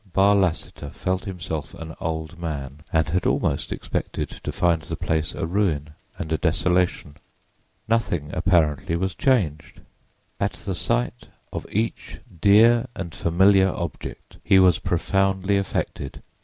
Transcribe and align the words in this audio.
Barr 0.13 0.35
Lassiter 0.35 0.89
felt 0.89 1.25
himself 1.25 1.75
an 1.75 1.93
old 2.01 2.39
man, 2.39 2.81
and 2.91 3.07
had 3.09 3.27
almost 3.27 3.71
expected 3.71 4.29
to 4.31 4.51
find 4.51 4.81
the 4.81 4.95
place 4.95 5.35
a 5.35 5.45
ruin 5.45 5.91
and 6.17 6.31
a 6.33 6.39
desolation. 6.39 7.17
Nothing, 7.87 8.31
apparently, 8.33 8.95
was 8.95 9.13
changed. 9.13 9.81
At 10.39 10.53
the 10.53 10.73
sight 10.73 11.27
of 11.53 11.67
each 11.71 12.17
dear 12.41 12.87
and 12.95 13.13
familiar 13.13 13.67
object 13.69 14.37
he 14.43 14.57
was 14.57 14.79
profoundly 14.79 15.55
affected. 15.57 16.23